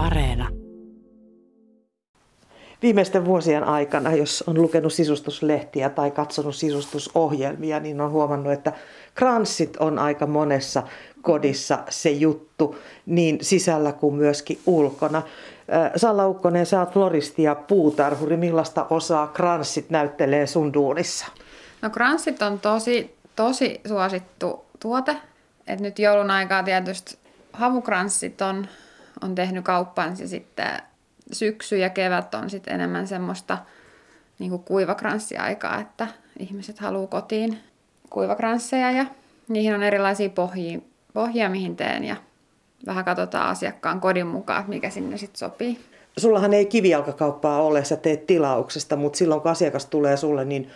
Areena. 0.00 0.48
Viimeisten 2.82 3.24
vuosien 3.24 3.64
aikana, 3.64 4.14
jos 4.14 4.44
on 4.46 4.62
lukenut 4.62 4.92
sisustuslehtiä 4.92 5.90
tai 5.90 6.10
katsonut 6.10 6.54
sisustusohjelmia, 6.54 7.80
niin 7.80 8.00
on 8.00 8.10
huomannut, 8.10 8.52
että 8.52 8.72
kranssit 9.14 9.76
on 9.76 9.98
aika 9.98 10.26
monessa 10.26 10.82
kodissa 11.22 11.78
se 11.88 12.10
juttu, 12.10 12.76
niin 13.06 13.38
sisällä 13.42 13.92
kuin 13.92 14.14
myöskin 14.14 14.58
ulkona. 14.66 15.22
Salla 15.96 16.28
Ukkonen, 16.28 16.66
sä 16.66 16.80
oot 16.80 16.92
floristi 16.92 17.42
ja 17.42 17.54
puutarhuri. 17.54 18.36
Millaista 18.36 18.86
osaa 18.90 19.26
kranssit 19.26 19.90
näyttelee 19.90 20.46
sun 20.46 20.74
duunissa? 20.74 21.26
No 21.82 21.90
kranssit 21.90 22.42
on 22.42 22.58
tosi, 22.58 23.14
tosi 23.36 23.80
suosittu 23.88 24.64
tuote. 24.80 25.16
Et 25.66 25.80
nyt 25.80 25.98
joulun 25.98 26.30
aikaa 26.30 26.62
tietysti 26.62 27.18
havukranssit 27.52 28.42
on, 28.42 28.66
on 29.22 29.34
tehnyt 29.34 29.64
kauppansa 29.64 30.28
sitten 30.28 30.72
syksy 31.32 31.78
ja 31.78 31.90
kevät 31.90 32.34
on 32.34 32.50
sitten 32.50 32.74
enemmän 32.74 33.06
semmoista 33.08 33.58
niin 34.38 34.50
kuin 34.50 34.62
kuivakranssia-aikaa, 34.62 35.80
että 35.80 36.06
ihmiset 36.38 36.78
haluaa 36.78 37.06
kotiin 37.06 37.58
kuivakransseja 38.10 38.90
ja 38.90 39.06
niihin 39.48 39.74
on 39.74 39.82
erilaisia 39.82 40.28
pohjia, 40.28 40.78
pohjia 41.14 41.48
mihin 41.48 41.76
teen 41.76 42.04
ja 42.04 42.16
vähän 42.86 43.04
katsotaan 43.04 43.48
asiakkaan 43.48 44.00
kodin 44.00 44.26
mukaan, 44.26 44.64
mikä 44.68 44.90
sinne 44.90 45.16
sitten 45.16 45.38
sopii. 45.38 45.78
Sullahan 46.16 46.54
ei 46.54 46.66
kivijalkakauppaa 46.66 47.62
ole, 47.62 47.84
sä 47.84 47.96
teet 47.96 48.26
tilauksesta, 48.26 48.96
mutta 48.96 49.16
silloin 49.16 49.40
kun 49.40 49.50
asiakas 49.50 49.86
tulee 49.86 50.16
sulle, 50.16 50.44
niin 50.44 50.70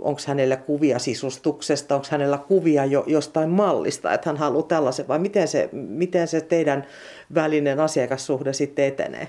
onko 0.00 0.20
hänellä 0.26 0.56
kuvia 0.56 0.98
sisustuksesta, 0.98 1.94
onko 1.94 2.06
hänellä 2.10 2.38
kuvia 2.38 2.84
jo 2.84 3.04
jostain 3.06 3.50
mallista, 3.50 4.12
että 4.12 4.28
hän 4.28 4.36
haluaa 4.36 4.62
tällaisen, 4.62 5.08
vai 5.08 5.18
miten 5.18 5.48
se, 5.48 5.68
miten 5.72 6.28
se 6.28 6.40
teidän 6.40 6.86
välinen 7.34 7.80
asiakassuhde 7.80 8.52
sitten 8.52 8.84
etenee? 8.84 9.28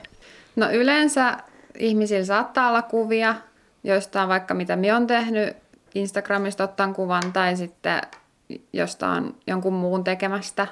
No 0.56 0.72
yleensä 0.72 1.38
ihmisillä 1.78 2.26
saattaa 2.26 2.70
olla 2.70 2.82
kuvia, 2.82 3.36
joista 3.84 4.28
vaikka 4.28 4.54
mitä 4.54 4.76
minä 4.76 4.96
olen 4.96 5.08
tehnyt, 5.08 5.58
Instagramista 5.96 6.64
ottan 6.64 6.94
kuvan 6.94 7.34
tai 7.34 7.58
sitten 7.58 8.02
jostain 8.74 9.36
jonkun 9.48 9.74
muun 9.74 10.04
tekemästä. 10.04 10.68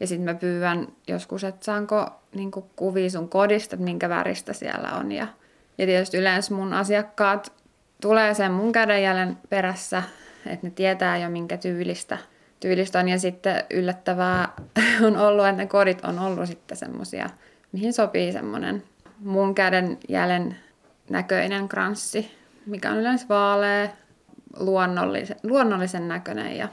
Ja 0.00 0.06
sitten 0.06 0.24
mä 0.24 0.34
pyydän 0.34 0.88
joskus, 1.08 1.44
että 1.44 1.64
saanko 1.64 2.06
niin 2.34 2.50
kuvia 2.76 3.10
sun 3.10 3.28
kodista, 3.28 3.76
että 3.76 3.84
minkä 3.84 4.08
väristä 4.08 4.52
siellä 4.52 4.92
on. 4.92 5.12
Ja, 5.12 5.26
ja 5.78 5.86
tietysti 5.86 6.16
yleensä 6.16 6.54
mun 6.54 6.72
asiakkaat 6.72 7.52
tulee 8.00 8.34
sen 8.34 8.52
mun 8.52 8.72
kädenjäljen 8.72 9.38
perässä, 9.48 10.02
että 10.46 10.66
ne 10.66 10.70
tietää 10.70 11.18
jo 11.18 11.30
minkä 11.30 11.56
tyylistä, 11.56 12.18
tyylistä 12.60 12.98
on. 12.98 13.08
Ja 13.08 13.18
sitten 13.18 13.64
yllättävää 13.70 14.48
on 15.06 15.16
ollut, 15.16 15.46
että 15.46 15.62
ne 15.62 15.66
kodit 15.66 16.04
on 16.04 16.18
ollut 16.18 16.48
sitten 16.48 16.76
semmosia, 16.76 17.30
mihin 17.72 17.92
sopii 17.92 18.32
semmoinen 18.32 18.82
mun 19.18 19.54
kädenjäljen 19.54 20.56
näköinen 21.10 21.68
kranssi, 21.68 22.30
mikä 22.66 22.90
on 22.90 22.98
yleensä 22.98 23.26
vaalea, 23.28 23.88
luonnollisen, 24.58 25.36
luonnollisen 25.42 26.08
näköinen 26.08 26.56
ja 26.56 26.68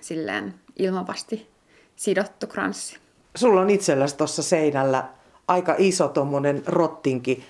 silleen 0.00 0.54
ilmavasti 0.78 1.50
sidottu 1.96 2.46
kranssi. 2.46 2.98
Sulla 3.34 3.60
on 3.60 3.70
itselläsi 3.70 4.16
tuossa 4.16 4.42
seinällä 4.42 5.04
aika 5.48 5.74
iso 5.78 6.08
tuommoinen 6.08 6.62
rottinki, 6.66 7.44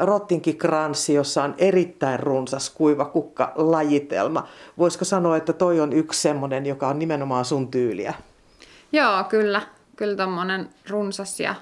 rottinkikranssi, 0.00 1.14
jossa 1.14 1.44
on 1.44 1.54
erittäin 1.58 2.20
runsas 2.20 2.70
kuiva 2.70 3.04
kukka 3.04 3.52
lajitelma. 3.56 4.48
Voisiko 4.78 5.04
sanoa, 5.04 5.36
että 5.36 5.52
toi 5.52 5.80
on 5.80 5.92
yksi 5.92 6.20
semmoinen, 6.20 6.66
joka 6.66 6.88
on 6.88 6.98
nimenomaan 6.98 7.44
sun 7.44 7.70
tyyliä? 7.70 8.14
Joo, 8.92 9.24
kyllä. 9.24 9.62
Kyllä 9.96 10.16
tuommoinen 10.16 10.68
runsas 10.90 11.40
ja 11.40 11.54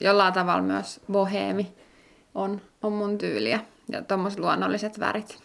jollain 0.00 0.34
tavalla 0.34 0.62
myös 0.62 1.00
boheemi 1.12 1.72
on, 2.34 2.60
on 2.82 2.92
mun 2.92 3.18
tyyliä 3.18 3.60
ja 3.88 4.02
tuommoiset 4.02 4.40
luonnolliset 4.40 5.00
värit. 5.00 5.38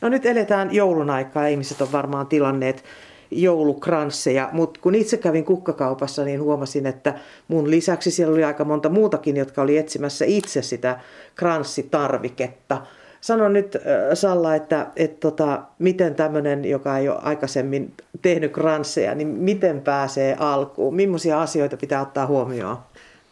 No 0.00 0.08
nyt 0.08 0.26
eletään 0.26 0.74
joulun 0.74 1.10
aikaa, 1.10 1.46
ihmiset 1.46 1.80
on 1.80 1.92
varmaan 1.92 2.26
tilanneet 2.26 2.84
joulukransseja, 3.32 4.48
mutta 4.52 4.80
kun 4.82 4.94
itse 4.94 5.16
kävin 5.16 5.44
kukkakaupassa, 5.44 6.24
niin 6.24 6.42
huomasin, 6.42 6.86
että 6.86 7.14
mun 7.48 7.70
lisäksi 7.70 8.10
siellä 8.10 8.34
oli 8.34 8.44
aika 8.44 8.64
monta 8.64 8.88
muutakin, 8.88 9.36
jotka 9.36 9.62
oli 9.62 9.78
etsimässä 9.78 10.24
itse 10.24 10.62
sitä 10.62 11.00
kranssitarviketta. 11.34 12.82
Sano 13.20 13.48
nyt 13.48 13.76
Salla, 14.14 14.54
että, 14.54 14.86
että 14.96 15.20
tota, 15.20 15.62
miten 15.78 16.14
tämmöinen, 16.14 16.64
joka 16.64 16.98
ei 16.98 17.08
ole 17.08 17.18
aikaisemmin 17.22 17.94
tehnyt 18.22 18.52
kransseja, 18.52 19.14
niin 19.14 19.28
miten 19.28 19.80
pääsee 19.80 20.36
alkuun? 20.38 20.94
Millaisia 20.94 21.42
asioita 21.42 21.76
pitää 21.76 22.02
ottaa 22.02 22.26
huomioon? 22.26 22.78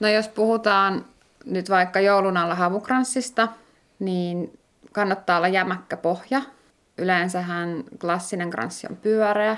No 0.00 0.08
jos 0.08 0.28
puhutaan 0.28 1.04
nyt 1.44 1.70
vaikka 1.70 2.00
joulun 2.00 2.36
alla 2.36 2.54
havukranssista, 2.54 3.48
niin 3.98 4.58
kannattaa 4.92 5.36
olla 5.36 5.48
jämäkkä 5.48 5.96
pohja. 5.96 6.42
Yleensähän 6.98 7.84
klassinen 8.00 8.50
kranssi 8.50 8.86
on 8.90 8.96
pyöreä 8.96 9.56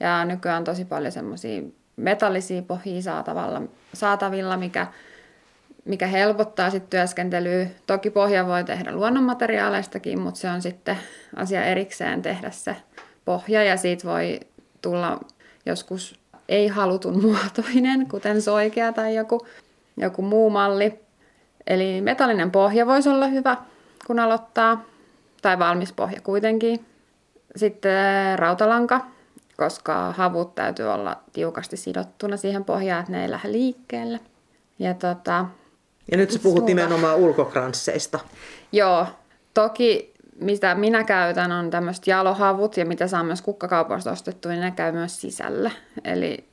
ja 0.00 0.24
nykyään 0.24 0.58
on 0.58 0.64
tosi 0.64 0.84
paljon 0.84 1.12
semmoisia 1.12 1.62
metallisia 1.96 2.62
pohjia 2.62 3.02
saatavilla, 3.02 3.62
saatavilla 3.94 4.56
mikä, 4.56 4.86
mikä 5.84 6.06
helpottaa 6.06 6.70
sitten 6.70 6.90
työskentelyä. 6.90 7.66
Toki 7.86 8.10
pohja 8.10 8.46
voi 8.46 8.64
tehdä 8.64 8.92
luonnonmateriaaleistakin, 8.92 10.20
mutta 10.20 10.40
se 10.40 10.50
on 10.50 10.62
sitten 10.62 10.98
asia 11.36 11.64
erikseen 11.64 12.22
tehdä 12.22 12.50
se 12.50 12.76
pohja 13.24 13.64
ja 13.64 13.76
siitä 13.76 14.08
voi 14.08 14.40
tulla 14.82 15.20
joskus 15.66 16.20
ei 16.48 16.68
halutun 16.68 17.22
muotoinen, 17.22 18.08
kuten 18.08 18.42
soikea 18.42 18.92
tai 18.92 19.14
joku, 19.14 19.46
joku 19.96 20.22
muu 20.22 20.50
malli. 20.50 21.00
Eli 21.66 22.00
metallinen 22.00 22.50
pohja 22.50 22.86
voisi 22.86 23.08
olla 23.08 23.26
hyvä, 23.26 23.56
kun 24.06 24.18
aloittaa, 24.18 24.84
tai 25.42 25.58
valmis 25.58 25.92
pohja 25.92 26.20
kuitenkin. 26.20 26.86
Sitten 27.56 28.38
rautalanka, 28.38 29.06
koska 29.56 30.12
havut 30.12 30.54
täytyy 30.54 30.86
olla 30.86 31.16
tiukasti 31.32 31.76
sidottuna 31.76 32.36
siihen 32.36 32.64
pohjaan, 32.64 33.00
että 33.00 33.12
ne 33.12 33.22
ei 33.22 33.30
lähde 33.30 33.52
liikkeelle. 33.52 34.20
Ja, 34.78 34.94
tota, 34.94 35.46
ja 36.10 36.16
nyt 36.16 36.30
sä 36.30 36.38
puhut 36.38 36.56
suunta. 36.56 36.66
nimenomaan 36.66 37.16
ulkokransseista. 37.16 38.18
Joo, 38.72 39.06
toki 39.54 40.14
mitä 40.40 40.74
minä 40.74 41.04
käytän 41.04 41.52
on 41.52 41.70
tämmöiset 41.70 42.06
jalohavut 42.06 42.76
ja 42.76 42.86
mitä 42.86 43.06
saa 43.06 43.24
myös 43.24 43.42
kukkakaupasta 43.42 44.12
ostettua, 44.12 44.52
niin 44.52 44.60
ne 44.60 44.70
käy 44.70 44.92
myös 44.92 45.20
sisällä. 45.20 45.70
Eli 46.04 46.48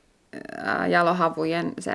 jalohavujen 0.88 1.72
se 1.78 1.94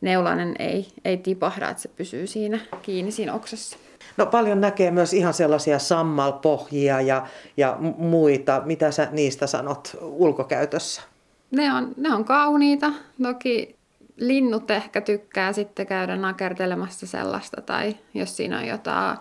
neulainen 0.00 0.54
ei, 0.58 0.88
ei 1.04 1.16
tipahda, 1.16 1.70
että 1.70 1.82
se 1.82 1.88
pysyy 1.88 2.26
siinä 2.26 2.60
kiinni 2.82 3.12
siinä 3.12 3.34
oksassa. 3.34 3.78
No 4.16 4.26
paljon 4.26 4.60
näkee 4.60 4.90
myös 4.90 5.12
ihan 5.12 5.34
sellaisia 5.34 5.78
sammalpohjia 5.78 7.00
ja, 7.00 7.26
ja 7.56 7.76
muita. 7.98 8.62
Mitä 8.64 8.90
sä 8.90 9.08
niistä 9.12 9.46
sanot 9.46 9.96
ulkokäytössä? 10.00 11.02
Ne 11.50 11.72
on, 11.72 11.94
ne 11.96 12.14
on 12.14 12.24
kauniita. 12.24 12.92
Toki 13.22 13.76
linnut 14.16 14.70
ehkä 14.70 15.00
tykkää 15.00 15.52
sitten 15.52 15.86
käydä 15.86 16.16
nakertelemassa 16.16 17.06
sellaista, 17.06 17.60
tai 17.60 17.96
jos 18.14 18.36
siinä 18.36 18.58
on 18.58 18.66
jotain 18.66 19.18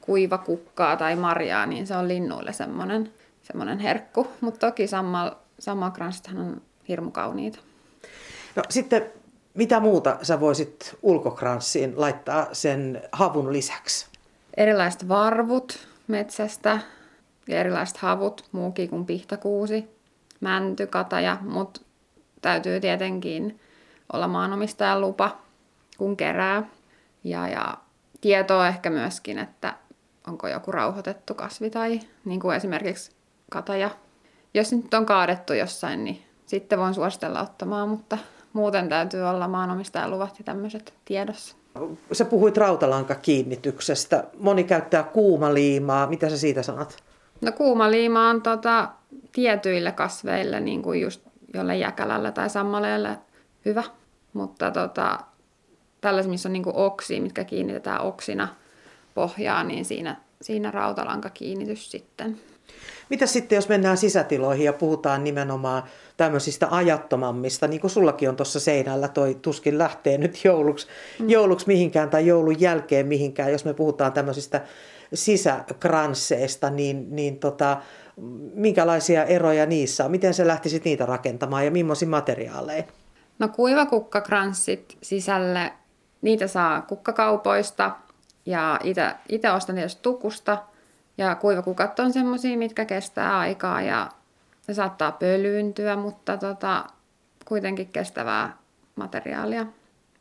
kuivakukkaa 0.00 0.96
tai 0.96 1.16
marjaa, 1.16 1.66
niin 1.66 1.86
se 1.86 1.96
on 1.96 2.08
linnuille 2.08 2.52
semmoinen, 2.52 3.12
semmoinen 3.42 3.78
herkku. 3.78 4.26
Mutta 4.40 4.66
toki 4.66 4.86
sammal, 4.86 5.30
sammalkranssithan 5.58 6.38
on 6.38 6.62
hirmu 6.88 7.10
kauniita. 7.10 7.58
No 8.56 8.62
sitten 8.68 9.12
mitä 9.54 9.80
muuta 9.80 10.16
sä 10.22 10.40
voisit 10.40 10.96
ulkokranssiin 11.02 11.92
laittaa 11.96 12.46
sen 12.52 13.02
havun 13.12 13.52
lisäksi? 13.52 14.06
Erilaiset 14.56 15.08
varvut 15.08 15.88
metsästä 16.06 16.78
ja 17.48 17.60
erilaiset 17.60 17.96
havut, 17.96 18.44
muukin 18.52 18.90
kuin 18.90 19.06
pihtakuusi, 19.06 19.88
mänty, 20.40 20.86
kataja, 20.86 21.38
mutta 21.40 21.80
täytyy 22.42 22.80
tietenkin 22.80 23.60
olla 24.12 24.28
maanomistajan 24.28 25.00
lupa, 25.00 25.36
kun 25.98 26.16
kerää. 26.16 26.62
Ja, 27.24 27.48
ja 27.48 27.78
tietoa 28.20 28.68
ehkä 28.68 28.90
myöskin, 28.90 29.38
että 29.38 29.74
onko 30.26 30.48
joku 30.48 30.72
rauhoitettu 30.72 31.34
kasvi 31.34 31.70
tai 31.70 32.00
niin 32.24 32.40
kuin 32.40 32.56
esimerkiksi 32.56 33.10
kataja. 33.50 33.90
Jos 34.54 34.72
nyt 34.72 34.94
on 34.94 35.06
kaadettu 35.06 35.52
jossain, 35.52 36.04
niin 36.04 36.22
sitten 36.46 36.78
voin 36.78 36.94
suositella 36.94 37.40
ottamaan, 37.40 37.88
mutta 37.88 38.18
muuten 38.52 38.88
täytyy 38.88 39.22
olla 39.22 39.48
maanomistajan 39.48 40.10
luvat 40.10 40.38
ja 40.38 40.44
tämmöiset 40.44 40.94
tiedossa. 41.04 41.56
Sä 42.12 42.24
puhuit 42.24 42.56
rautalankakiinnityksestä. 42.56 44.24
Moni 44.38 44.64
käyttää 44.64 45.02
kuumaliimaa. 45.02 46.06
Mitä 46.06 46.28
sä 46.30 46.38
siitä 46.38 46.62
sanot? 46.62 46.96
No 47.40 47.52
kuumaliima 47.52 48.28
on 48.28 48.42
tota, 48.42 48.88
tietyille 49.32 49.92
kasveille, 49.92 50.60
niin 50.60 50.82
kuin 50.82 51.00
just 51.00 51.20
jolle 51.54 51.76
jäkälällä 51.76 52.32
tai 52.32 52.50
sammaleelle 52.50 53.18
hyvä. 53.64 53.82
Mutta 54.32 54.70
tota, 54.70 55.18
tällaisissa, 56.00 56.30
missä 56.30 56.48
on 56.48 56.52
niin 56.52 56.62
kuin 56.62 56.76
oksi, 56.76 57.20
mitkä 57.20 57.44
kiinnitetään 57.44 58.00
oksina 58.00 58.48
pohjaan, 59.14 59.68
niin 59.68 59.84
siinä, 59.84 60.16
siinä 60.42 60.70
rautalankakiinnitys 60.70 61.90
sitten. 61.90 62.40
Mitä 63.10 63.26
sitten, 63.26 63.56
jos 63.56 63.68
mennään 63.68 63.96
sisätiloihin 63.96 64.64
ja 64.64 64.72
puhutaan 64.72 65.24
nimenomaan 65.24 65.82
tämmöisistä 66.16 66.68
ajattomammista, 66.70 67.68
niin 67.68 67.80
kuin 67.80 67.90
sullakin 67.90 68.28
on 68.28 68.36
tuossa 68.36 68.60
seinällä, 68.60 69.08
toi 69.08 69.38
tuskin 69.42 69.78
lähtee 69.78 70.18
nyt 70.18 70.44
jouluksi, 70.44 70.86
mm. 71.18 71.30
jouluksi 71.30 71.66
mihinkään 71.66 72.10
tai 72.10 72.26
joulun 72.26 72.60
jälkeen 72.60 73.06
mihinkään, 73.06 73.52
jos 73.52 73.64
me 73.64 73.74
puhutaan 73.74 74.12
tämmöisistä 74.12 74.60
sisäkransseista, 75.14 76.70
niin, 76.70 77.16
niin 77.16 77.38
tota, 77.38 77.76
minkälaisia 78.54 79.24
eroja 79.24 79.66
niissä 79.66 80.04
on? 80.04 80.10
Miten 80.10 80.34
sä 80.34 80.46
lähtisit 80.46 80.84
niitä 80.84 81.06
rakentamaan 81.06 81.64
ja 81.64 81.70
millaisiin 81.70 82.08
materiaaleja? 82.08 82.84
No 83.38 83.48
kuivakukkkranssit 83.48 84.96
sisälle, 85.02 85.72
niitä 86.22 86.46
saa 86.46 86.82
kukkakaupoista 86.82 87.90
ja 88.46 88.80
itse 89.28 89.50
ostan 89.50 89.74
tietysti 89.74 90.02
tukusta. 90.02 90.58
Ja 91.18 91.34
kuivakukat 91.34 91.98
on 91.98 92.12
semmoisia, 92.12 92.58
mitkä 92.58 92.84
kestää 92.84 93.38
aikaa 93.38 93.82
ja 93.82 94.08
ne 94.68 94.74
saattaa 94.74 95.12
pölyyntyä, 95.12 95.96
mutta 95.96 96.36
tota, 96.36 96.84
kuitenkin 97.44 97.88
kestävää 97.88 98.56
materiaalia. 98.96 99.66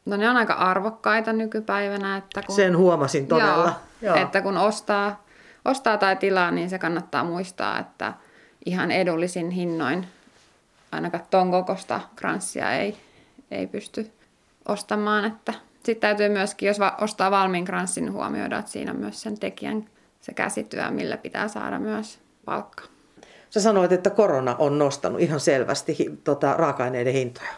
No 0.06 0.18
ne 0.18 0.30
on 0.30 0.38
aika 0.38 0.54
arvokkaita 0.54 1.34
nykypäivänä. 1.34 2.18
Että 2.18 2.42
kun, 2.42 2.56
Sen 2.56 2.78
huomasin 2.78 3.28
todella. 3.28 3.74
Joo, 4.02 4.16
joo. 4.16 4.16
Että 4.16 4.42
kun 4.42 4.58
ostaa, 4.58 5.24
ostaa 5.66 5.98
tai 5.98 6.16
tilaa, 6.16 6.52
niin 6.52 6.70
se 6.70 6.80
kannattaa 6.80 7.24
muistaa, 7.24 7.80
että 7.80 8.14
ihan 8.66 8.92
edullisin 8.92 9.52
hinnoin 9.52 10.08
ainakaan 10.92 11.24
ton 11.30 11.52
kokosta 11.52 12.02
kranssia 12.16 12.72
ei, 12.72 12.98
ei 13.52 13.68
pysty 13.68 14.12
ostamaan. 14.68 15.26
Että 15.26 15.54
sitten 15.84 16.10
täytyy 16.10 16.30
myöskin, 16.30 16.68
jos 16.68 16.78
ostaa 17.02 17.32
valmiin 17.32 17.66
kranssin, 17.66 18.14
huomioida, 18.14 18.60
että 18.60 18.72
siinä 18.72 18.92
on 18.92 18.98
myös 18.98 19.22
sen 19.22 19.40
tekijän 19.40 19.86
se 20.26 20.34
käsityö, 20.34 20.92
millä 20.92 21.18
pitää 21.18 21.48
saada 21.48 21.80
myös 21.80 22.20
palkka. 22.46 22.84
Sä 23.50 23.62
sanoit, 23.62 23.92
että 23.92 24.10
korona 24.10 24.56
on 24.60 24.80
nostanut 24.80 25.22
ihan 25.22 25.40
selvästi 25.40 26.20
tota, 26.24 26.54
raaka-aineiden 26.54 27.14
hintoja. 27.14 27.54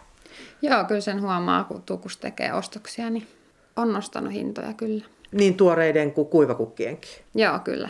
Joo, 0.61 0.83
kyllä 0.83 1.01
sen 1.01 1.21
huomaa, 1.21 1.63
kun 1.63 1.81
tukus 1.81 2.17
tekee 2.17 2.53
ostoksia, 2.53 3.09
niin 3.09 3.27
on 3.75 3.93
nostanut 3.93 4.33
hintoja 4.33 4.73
kyllä. 4.73 5.05
Niin 5.31 5.53
tuoreiden 5.53 6.11
kuin 6.11 6.27
kuivakukkienkin? 6.27 7.09
Joo, 7.35 7.59
kyllä. 7.59 7.89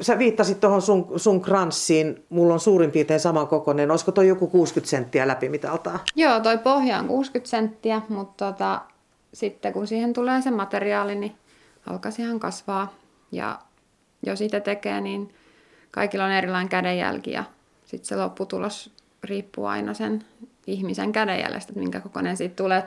Sä 0.00 0.18
viittasit 0.18 0.60
tuohon 0.60 0.82
sun, 0.82 1.12
sun 1.16 1.40
kranssiin. 1.40 2.24
Mulla 2.28 2.54
on 2.54 2.60
suurin 2.60 2.90
piirtein 2.90 3.20
saman 3.20 3.48
kokoinen. 3.48 3.90
Olisiko 3.90 4.12
toi 4.12 4.28
joku 4.28 4.46
60 4.46 4.90
senttiä 4.90 5.28
läpimitaltaan? 5.28 6.00
Joo, 6.16 6.40
toi 6.40 6.58
pohja 6.58 6.98
on 6.98 7.06
60 7.06 7.50
senttiä, 7.50 8.02
mutta 8.08 8.52
tota, 8.52 8.80
sitten 9.34 9.72
kun 9.72 9.86
siihen 9.86 10.12
tulee 10.12 10.42
se 10.42 10.50
materiaali, 10.50 11.14
niin 11.14 11.34
alkaa 11.86 12.12
ihan 12.18 12.40
kasvaa. 12.40 12.94
Ja 13.32 13.58
jos 14.26 14.38
sitä 14.38 14.60
tekee, 14.60 15.00
niin 15.00 15.34
kaikilla 15.90 16.24
on 16.24 16.30
erilainen 16.30 16.68
kädenjälki 16.68 17.30
ja 17.30 17.44
sitten 17.84 18.08
se 18.08 18.16
lopputulos 18.16 18.92
riippuu 19.24 19.66
aina 19.66 19.94
sen 19.94 20.24
ihmisen 20.66 21.12
kädenjäljestä, 21.12 21.70
että 21.70 21.80
minkä 21.80 22.00
kokoinen 22.00 22.36
siitä 22.36 22.54
tulee. 22.54 22.82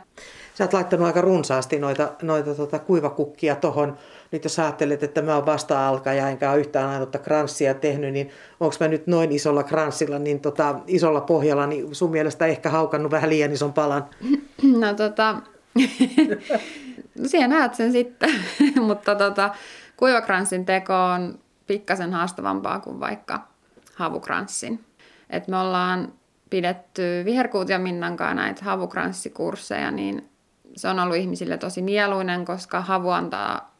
Sä 0.53 0.63
oot 0.63 0.73
laittanut 0.73 1.07
aika 1.07 1.21
runsaasti 1.21 1.79
noita, 1.79 2.11
noita 2.21 2.55
tota 2.55 2.79
kuivakukkia 2.79 3.55
tohon. 3.55 3.97
Nyt 4.31 4.43
jos 4.43 4.59
ajattelet, 4.59 5.03
että 5.03 5.21
mä 5.21 5.35
oon 5.35 5.45
vasta 5.45 5.87
alkaja 5.87 6.29
enkä 6.29 6.51
ole 6.51 6.59
yhtään 6.59 6.89
ainutta 6.89 7.19
kranssia 7.19 7.73
tehnyt, 7.73 8.13
niin 8.13 8.29
onko 8.59 8.75
mä 8.79 8.87
nyt 8.87 9.07
noin 9.07 9.31
isolla 9.31 9.63
kranssilla, 9.63 10.19
niin 10.19 10.39
tota, 10.39 10.79
isolla 10.87 11.21
pohjalla, 11.21 11.67
niin 11.67 11.95
sun 11.95 12.11
mielestä 12.11 12.45
ehkä 12.45 12.69
haukannut 12.69 13.11
vähän 13.11 13.29
liian 13.29 13.51
ison 13.51 13.73
palan? 13.73 14.05
No 14.79 14.93
tota, 14.93 15.33
no 17.19 17.27
siellä 17.27 17.47
näet 17.47 17.75
sen 17.75 17.91
sitten, 17.91 18.29
mutta 18.87 19.15
tota, 19.15 19.55
kuivakranssin 20.01 20.65
teko 20.65 21.05
on 21.05 21.39
pikkasen 21.67 22.13
haastavampaa 22.13 22.79
kuin 22.79 22.99
vaikka 22.99 23.47
havukranssin. 23.95 24.85
Et 25.29 25.47
me 25.47 25.57
ollaan 25.57 26.13
pidetty 26.49 27.01
Viherkuut 27.25 27.69
ja 27.69 27.79
Minnan 27.79 28.17
kanssa 28.17 28.35
näitä 28.35 28.65
havukranssikursseja, 28.65 29.91
niin 29.91 30.29
se 30.75 30.87
on 30.87 30.99
ollut 30.99 31.15
ihmisille 31.15 31.57
tosi 31.57 31.81
mieluinen, 31.81 32.45
koska 32.45 32.81
havu 32.81 33.09
antaa 33.09 33.75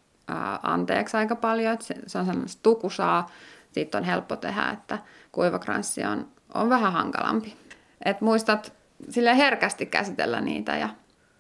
anteeksi 0.64 1.18
aika 1.18 1.36
paljon. 1.36 1.74
Et 1.74 1.82
se, 1.82 1.96
se 2.08 2.18
on 2.18 2.26
sellaista 2.26 2.60
tukusaa, 2.64 3.30
siitä 3.72 3.98
on 3.98 4.04
helppo 4.04 4.36
tehdä, 4.36 4.70
että 4.70 4.98
kuivakranssi 5.32 6.04
on, 6.04 6.28
on 6.54 6.70
vähän 6.70 6.94
hankalampi. 6.94 7.56
Et 8.06 8.22
muistat 8.22 8.74
sille 9.10 9.38
herkästi 9.38 9.86
käsitellä 9.86 10.42
niitä 10.42 10.78
ja 10.78 10.90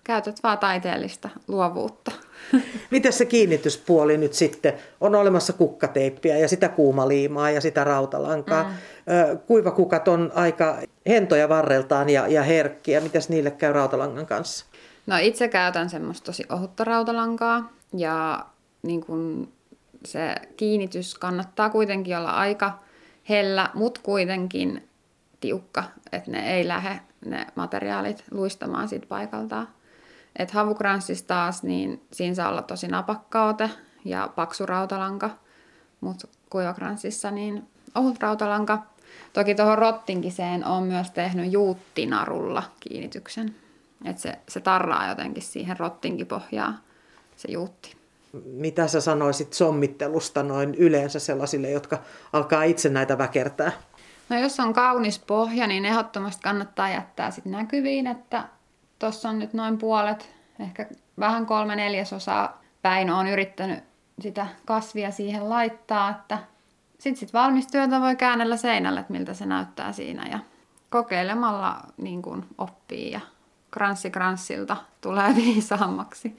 käytät 0.03 0.39
vaan 0.43 0.57
taiteellista 0.57 1.29
luovuutta. 1.47 2.11
Miten 2.91 3.13
se 3.13 3.25
kiinnityspuoli 3.25 4.17
nyt 4.17 4.33
sitten? 4.33 4.73
On 5.01 5.15
olemassa 5.15 5.53
kukkateippiä 5.53 6.37
ja 6.37 6.47
sitä 6.47 6.69
kuumaliimaa 6.69 7.51
ja 7.51 7.61
sitä 7.61 7.83
rautalankaa. 7.83 8.63
Mm. 8.63 9.39
Kuivakukat 9.47 10.07
on 10.07 10.31
aika 10.35 10.77
hentoja 11.07 11.49
varreltaan 11.49 12.09
ja, 12.09 12.27
ja 12.27 12.43
herkkiä. 12.43 13.01
Mitäs 13.01 13.29
niille 13.29 13.51
käy 13.51 13.73
rautalangan 13.73 14.25
kanssa? 14.25 14.65
No 15.07 15.15
itse 15.17 15.47
käytän 15.47 15.89
semmoista 15.89 16.25
tosi 16.25 16.43
ohutta 16.49 16.83
rautalankaa 16.83 17.71
ja 17.97 18.45
niin 18.81 19.05
kun 19.05 19.51
se 20.05 20.35
kiinnitys 20.57 21.15
kannattaa 21.15 21.69
kuitenkin 21.69 22.17
olla 22.17 22.31
aika 22.31 22.79
hellä, 23.29 23.69
mutta 23.73 24.01
kuitenkin 24.03 24.87
tiukka, 25.39 25.83
että 26.11 26.31
ne 26.31 26.55
ei 26.55 26.67
lähde 26.67 26.99
ne 27.25 27.47
materiaalit 27.55 28.23
luistamaan 28.31 28.87
siitä 28.87 29.05
paikaltaan. 29.09 29.67
Et 30.35 30.51
havukranssissa 30.51 31.27
taas, 31.27 31.63
niin 31.63 32.01
siinä 32.11 32.35
saa 32.35 32.49
olla 32.49 32.61
tosi 32.61 32.87
napakka 32.87 33.45
ote 33.45 33.69
ja 34.05 34.29
paksu 34.35 34.65
rautalanka, 34.65 35.29
mutta 36.01 36.27
kuivakranssissa 36.49 37.31
niin 37.31 37.67
ohut 37.95 38.19
rautalanka. 38.19 38.83
Toki 39.33 39.55
tuohon 39.55 39.77
rottinkiseen 39.77 40.65
on 40.65 40.83
myös 40.83 41.11
tehnyt 41.11 41.51
juuttinarulla 41.51 42.63
kiinnityksen. 42.79 43.55
Et 44.05 44.17
se, 44.17 44.39
se 44.47 44.59
tarraa 44.59 45.09
jotenkin 45.09 45.43
siihen 45.43 45.79
rottinkipohjaan 45.79 46.79
se 47.35 47.51
juutti. 47.51 47.95
Mitä 48.45 48.87
sä 48.87 49.01
sanoisit 49.01 49.53
sommittelusta 49.53 50.43
noin 50.43 50.75
yleensä 50.75 51.19
sellaisille, 51.19 51.69
jotka 51.69 51.99
alkaa 52.33 52.63
itse 52.63 52.89
näitä 52.89 53.17
väkertää? 53.17 53.71
No 54.29 54.39
jos 54.39 54.59
on 54.59 54.73
kaunis 54.73 55.19
pohja, 55.19 55.67
niin 55.67 55.85
ehdottomasti 55.85 56.41
kannattaa 56.41 56.89
jättää 56.89 57.31
sit 57.31 57.45
näkyviin, 57.45 58.07
että 58.07 58.43
Tuossa 59.01 59.29
on 59.29 59.39
nyt 59.39 59.53
noin 59.53 59.77
puolet, 59.77 60.29
ehkä 60.59 60.85
vähän 61.19 61.45
kolme 61.45 61.75
neljäsosaa 61.75 62.61
päin 62.81 63.09
on 63.09 63.27
yrittänyt 63.27 63.79
sitä 64.19 64.47
kasvia 64.65 65.11
siihen 65.11 65.49
laittaa, 65.49 66.09
että 66.09 66.37
sitten 66.99 67.19
sit 67.19 67.33
valmistyötä 67.33 68.01
voi 68.01 68.15
käännellä 68.15 68.57
seinälle, 68.57 68.99
että 68.99 69.13
miltä 69.13 69.33
se 69.33 69.45
näyttää 69.45 69.91
siinä 69.91 70.27
ja 70.31 70.39
kokeilemalla 70.89 71.79
niin 71.97 72.21
kuin 72.21 72.45
oppii 72.57 73.11
ja 73.11 73.19
kranssi 73.71 74.09
kranssilta 74.09 74.77
tulee 75.01 75.35
viisaammaksi 75.45 76.37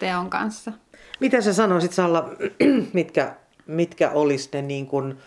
teon 0.00 0.30
kanssa. 0.30 0.72
Mitä 1.20 1.40
sä 1.40 1.52
sanoisit 1.52 1.92
Salla, 1.92 2.28
mitkä, 2.92 3.34
mitkä 3.66 4.10
olisi 4.10 4.48
ne 4.52 4.62
niin 4.62 4.86
kuin 4.86 5.18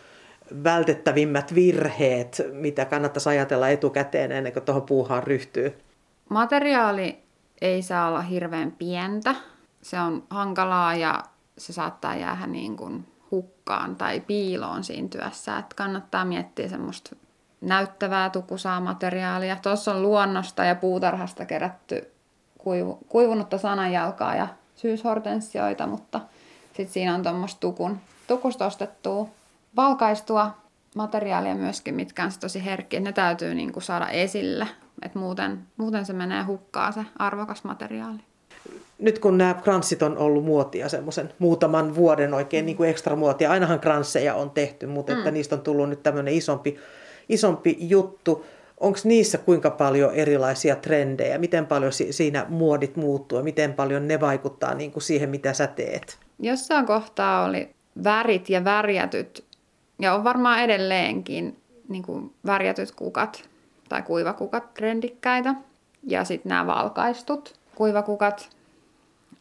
vältettävimmät 0.63 1.55
virheet, 1.55 2.41
mitä 2.51 2.85
kannattaisi 2.85 3.29
ajatella 3.29 3.69
etukäteen 3.69 4.31
ennen 4.31 4.53
kuin 4.53 4.63
tuohon 4.63 4.83
puuhaan 4.83 5.23
ryhtyy? 5.23 5.86
Materiaali 6.29 7.23
ei 7.61 7.81
saa 7.81 8.07
olla 8.07 8.21
hirveän 8.21 8.71
pientä. 8.71 9.35
Se 9.81 9.99
on 9.99 10.23
hankalaa 10.29 10.95
ja 10.95 11.23
se 11.57 11.73
saattaa 11.73 12.15
jäädä 12.15 12.47
niin 12.47 12.77
kuin 12.77 13.07
hukkaan 13.31 13.95
tai 13.95 14.19
piiloon 14.19 14.83
siinä 14.83 15.07
työssä. 15.07 15.57
Että 15.57 15.75
kannattaa 15.75 16.25
miettiä 16.25 16.67
semmoista 16.67 17.15
näyttävää 17.61 18.29
tukusaa 18.29 18.79
materiaalia. 18.79 19.55
Tuossa 19.55 19.93
on 19.93 20.01
luonnosta 20.01 20.63
ja 20.63 20.75
puutarhasta 20.75 21.45
kerätty 21.45 22.11
kuivu, 22.57 22.99
kuivunutta 23.09 23.57
sananjalkaa 23.57 24.35
ja 24.35 24.47
syyshortensioita, 24.75 25.87
mutta 25.87 26.21
sitten 26.67 26.93
siinä 26.93 27.15
on 27.15 27.23
tuommoista 27.23 27.59
tukun, 27.59 27.99
tukusta 28.27 28.65
ostettua 28.65 29.27
valkaistua 29.75 30.51
materiaalia 30.95 31.55
myöskin, 31.55 31.95
mitkä 31.95 32.23
on 32.23 32.31
tosi 32.39 32.65
herkkiä. 32.65 32.99
Ne 32.99 33.11
täytyy 33.11 33.55
niin 33.55 33.73
kuin 33.73 33.83
saada 33.83 34.07
esille 34.07 34.67
et 35.01 35.15
muuten, 35.15 35.59
muuten 35.77 36.05
se 36.05 36.13
menee 36.13 36.43
hukkaan 36.43 36.93
se 36.93 37.01
arvokas 37.19 37.63
materiaali. 37.63 38.19
Nyt 38.99 39.19
kun 39.19 39.37
nämä 39.37 39.53
kranssit 39.53 40.01
on 40.01 40.17
ollut 40.17 40.45
muotia 40.45 40.89
semmoisen 40.89 41.33
muutaman 41.39 41.95
vuoden 41.95 42.33
oikein 42.33 42.65
niin 42.65 42.77
kuin 42.77 42.89
ekstra 42.89 43.15
muotia, 43.15 43.51
ainahan 43.51 43.79
kransseja 43.79 44.35
on 44.35 44.49
tehty, 44.49 44.87
mutta 44.87 45.13
mm. 45.13 45.17
että 45.17 45.31
niistä 45.31 45.55
on 45.55 45.61
tullut 45.61 45.89
nyt 45.89 46.03
tämmöinen 46.03 46.33
isompi, 46.33 46.77
isompi 47.29 47.77
juttu. 47.79 48.45
Onko 48.79 48.99
niissä 49.03 49.37
kuinka 49.37 49.71
paljon 49.71 50.13
erilaisia 50.13 50.75
trendejä? 50.75 51.37
Miten 51.37 51.65
paljon 51.65 51.91
siinä 51.91 52.45
muodit 52.49 52.95
muuttuu 52.95 53.37
ja 53.37 53.43
miten 53.43 53.73
paljon 53.73 54.07
ne 54.07 54.19
vaikuttaa 54.19 54.73
niin 54.73 54.91
kuin 54.91 55.03
siihen, 55.03 55.29
mitä 55.29 55.53
sä 55.53 55.67
teet? 55.67 56.17
Jossain 56.39 56.85
kohtaa 56.85 57.45
oli 57.45 57.69
värit 58.03 58.49
ja 58.49 58.63
värjätyt, 58.63 59.45
ja 59.99 60.13
on 60.13 60.23
varmaan 60.23 60.59
edelleenkin 60.59 61.57
niin 61.89 62.03
kuin 62.03 62.33
värjätyt 62.45 62.91
kukat 62.91 63.49
tai 63.89 64.01
kuivakukat 64.01 64.73
trendikkäitä. 64.73 65.55
Ja 66.03 66.23
sitten 66.23 66.49
nämä 66.49 66.67
valkaistut 66.67 67.59
kuivakukat. 67.75 68.49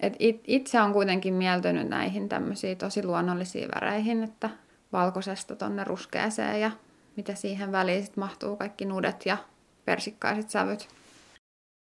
Et 0.01 0.17
it, 0.19 0.41
itse 0.47 0.81
on 0.81 0.93
kuitenkin 0.93 1.35
mieltynyt 1.35 1.89
näihin 1.89 2.29
tämmöisiin 2.29 2.79
tosi 2.79 3.05
luonnollisiin 3.05 3.69
väreihin, 3.75 4.23
että 4.23 4.51
valkoisesta 4.93 5.57
tonne 5.57 5.85
ruskeeseen 5.85 6.61
ja 6.61 6.71
mitä 7.17 7.35
siihen 7.35 7.73
väliin 7.73 8.05
sit 8.05 8.17
mahtuu 8.17 8.57
kaikki 8.57 8.85
nudet 8.85 9.27
ja 9.27 9.37
persikkaiset 9.85 10.51
sävyt. 10.51 10.89